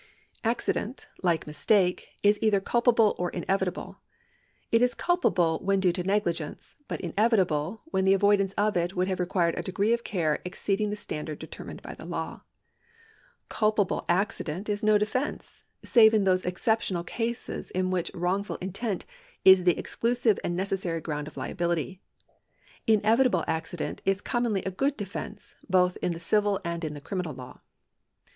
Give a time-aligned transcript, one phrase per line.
[0.43, 3.99] Accident, Hke mistake, is either culpable or inevitable.
[4.71, 9.07] It is culpable when due to negligence, but inevitable when the avoidance of it would
[9.07, 12.41] have required a degree of care exceed ing the standard demanded by the law.
[13.47, 19.05] Culpable accident is no defence, save in those exceptional cases in which wrongful intent
[19.45, 21.99] is the exclusive and necessary ground of lia})ility.
[22.87, 27.35] Inevitable accident is commonly a good defence, both in the civil and in the criminal
[27.35, 27.59] law.